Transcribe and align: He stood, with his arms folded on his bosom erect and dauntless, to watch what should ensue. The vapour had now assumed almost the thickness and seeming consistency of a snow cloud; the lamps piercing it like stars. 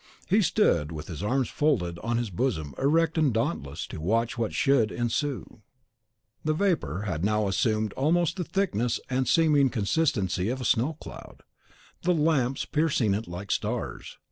He 0.27 0.41
stood, 0.41 0.91
with 0.91 1.07
his 1.09 1.21
arms 1.21 1.47
folded 1.47 1.99
on 1.99 2.17
his 2.17 2.31
bosom 2.31 2.73
erect 2.79 3.19
and 3.19 3.31
dauntless, 3.31 3.85
to 3.85 4.01
watch 4.01 4.35
what 4.35 4.51
should 4.51 4.91
ensue. 4.91 5.61
The 6.43 6.55
vapour 6.55 7.03
had 7.03 7.23
now 7.23 7.47
assumed 7.47 7.93
almost 7.93 8.37
the 8.37 8.43
thickness 8.43 8.99
and 9.11 9.27
seeming 9.27 9.69
consistency 9.69 10.49
of 10.49 10.59
a 10.59 10.65
snow 10.65 10.93
cloud; 10.93 11.43
the 12.01 12.15
lamps 12.15 12.65
piercing 12.65 13.13
it 13.13 13.27
like 13.27 13.51
stars. 13.51 14.17